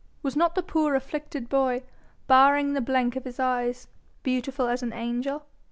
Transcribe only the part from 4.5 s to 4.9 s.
as